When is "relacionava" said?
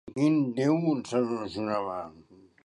1.33-1.99